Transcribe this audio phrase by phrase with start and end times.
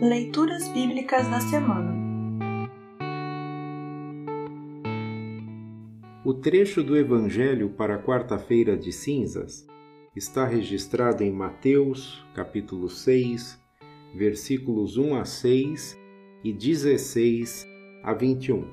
[0.00, 1.92] Leituras Bíblicas da Semana
[6.24, 9.66] O trecho do Evangelho para a quarta-feira de cinzas
[10.14, 13.60] está registrado em Mateus, capítulo 6,
[14.14, 15.98] versículos 1 a 6
[16.44, 17.66] e 16
[18.04, 18.68] a 21.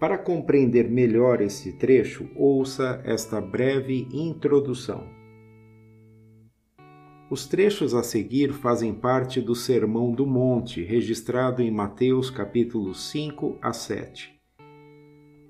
[0.00, 5.13] Para compreender melhor esse trecho, ouça esta breve introdução.
[7.34, 13.58] Os trechos a seguir fazem parte do Sermão do Monte, registrado em Mateus capítulos 5
[13.60, 14.38] a 7.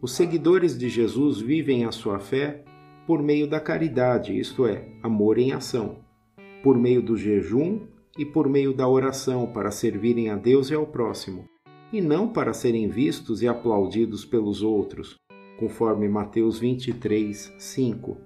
[0.01, 2.65] Os seguidores de Jesus vivem a sua fé
[3.07, 5.99] por meio da caridade, isto é, amor em ação,
[6.63, 7.81] por meio do jejum
[8.17, 11.45] e por meio da oração para servirem a Deus e ao próximo,
[11.93, 15.17] e não para serem vistos e aplaudidos pelos outros,
[15.59, 18.17] conforme Mateus 23, 5.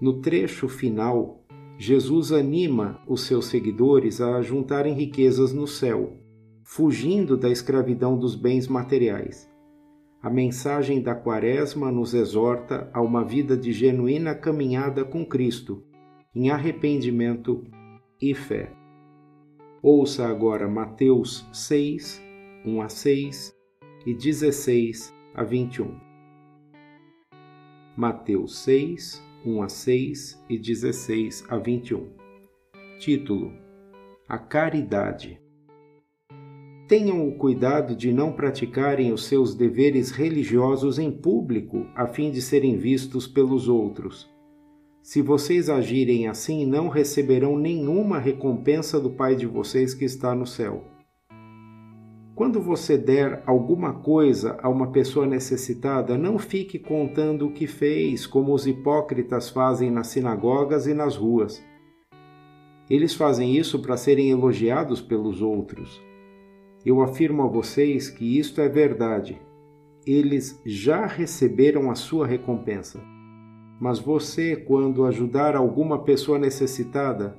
[0.00, 1.40] No trecho final,
[1.82, 6.12] Jesus anima os seus seguidores a juntarem riquezas no céu,
[6.62, 9.50] fugindo da escravidão dos bens materiais.
[10.22, 15.82] A mensagem da Quaresma nos exorta a uma vida de genuína caminhada com Cristo,
[16.34, 17.64] em arrependimento
[18.20, 18.70] e fé.
[19.82, 22.22] Ouça agora Mateus 6,
[22.66, 23.56] 1 a 6
[24.04, 25.98] e 16 a 21.
[27.96, 32.08] Mateus 6, 1 a 6 e 16 a 21.
[32.98, 33.50] Título:
[34.28, 35.40] A Caridade.
[36.86, 42.42] Tenham o cuidado de não praticarem os seus deveres religiosos em público a fim de
[42.42, 44.28] serem vistos pelos outros.
[45.02, 50.46] Se vocês agirem assim, não receberão nenhuma recompensa do Pai de vocês que está no
[50.46, 50.84] céu.
[52.40, 58.26] Quando você der alguma coisa a uma pessoa necessitada, não fique contando o que fez,
[58.26, 61.62] como os hipócritas fazem nas sinagogas e nas ruas.
[62.88, 66.00] Eles fazem isso para serem elogiados pelos outros.
[66.82, 69.38] Eu afirmo a vocês que isto é verdade.
[70.06, 73.02] Eles já receberam a sua recompensa.
[73.78, 77.38] Mas você, quando ajudar alguma pessoa necessitada,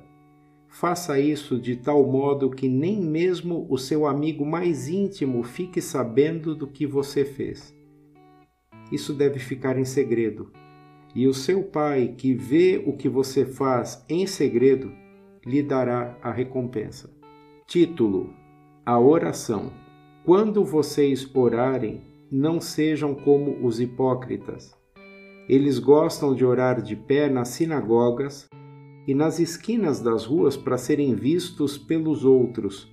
[0.72, 6.54] Faça isso de tal modo que nem mesmo o seu amigo mais íntimo fique sabendo
[6.54, 7.76] do que você fez.
[8.90, 10.50] Isso deve ficar em segredo.
[11.14, 14.90] E o seu pai, que vê o que você faz em segredo,
[15.44, 17.10] lhe dará a recompensa.
[17.66, 18.32] Título:
[18.84, 19.70] A oração.
[20.24, 22.00] Quando vocês orarem,
[22.30, 24.74] não sejam como os hipócritas.
[25.46, 28.48] Eles gostam de orar de pé nas sinagogas
[29.06, 32.90] e nas esquinas das ruas para serem vistos pelos outros.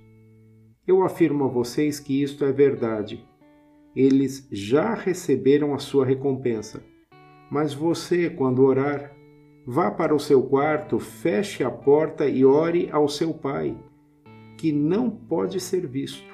[0.88, 3.24] Eu afirmo a vocês que isto é verdade.
[3.96, 6.84] Eles já receberam a sua recompensa.
[7.52, 9.16] Mas você, quando orar,
[9.66, 13.78] vá para o seu quarto, feche a porta e ore ao seu pai,
[14.58, 16.30] que não pode ser visto.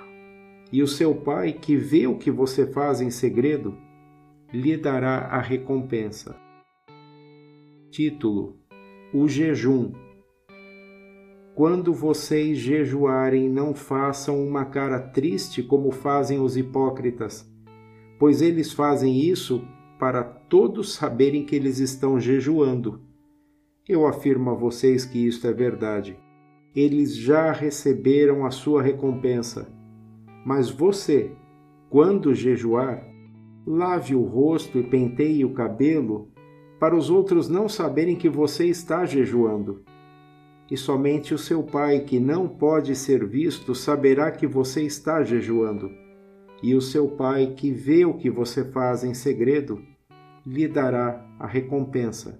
[0.72, 3.78] E o seu pai, que vê o que você faz em segredo,
[4.54, 6.36] lhe dará a recompensa.
[7.92, 8.65] Título
[9.18, 9.94] o jejum.
[11.56, 17.50] Quando vocês jejuarem, não façam uma cara triste como fazem os hipócritas,
[18.20, 19.66] pois eles fazem isso
[19.98, 23.00] para todos saberem que eles estão jejuando.
[23.88, 26.20] Eu afirmo a vocês que isto é verdade.
[26.76, 29.74] Eles já receberam a sua recompensa.
[30.46, 31.32] Mas você,
[31.90, 33.02] quando jejuar,
[33.66, 36.35] lave o rosto e penteie o cabelo
[36.80, 39.84] para os outros não saberem que você está jejuando.
[40.70, 45.92] E somente o seu pai, que não pode ser visto, saberá que você está jejuando.
[46.64, 49.82] E o seu pai, que vê o que você faz em segredo,
[50.46, 52.40] lhe dará a recompensa.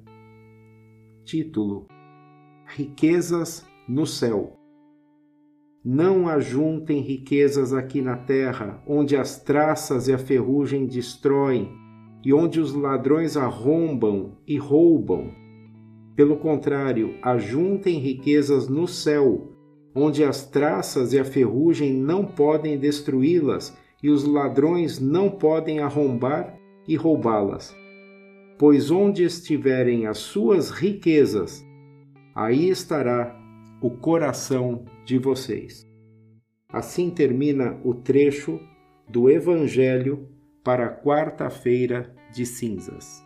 [1.24, 1.88] Título:
[2.66, 4.60] Riquezas no céu.
[5.84, 11.85] Não ajuntem riquezas aqui na terra, onde as traças e a ferrugem destroem
[12.26, 15.32] e onde os ladrões arrombam e roubam.
[16.16, 19.52] Pelo contrário, ajuntem riquezas no céu,
[19.94, 26.58] onde as traças e a ferrugem não podem destruí-las e os ladrões não podem arrombar
[26.88, 27.76] e roubá-las.
[28.58, 31.64] Pois onde estiverem as suas riquezas,
[32.34, 33.40] aí estará
[33.82, 35.86] o coração de vocês.
[36.70, 38.60] Assim termina o trecho
[39.08, 40.35] do Evangelho
[40.66, 43.24] para quarta-feira de cinzas.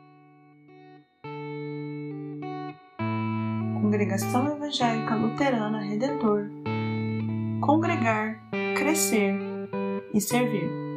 [3.81, 6.49] Congregação Evangélica Luterana Redentor
[7.61, 8.41] Congregar,
[8.75, 9.39] Crescer
[10.13, 10.88] e Servir.